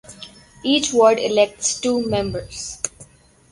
Each 0.63 0.91
ward 0.93 1.19
elects 1.19 1.79
two 1.79 2.03
members. 2.09 2.81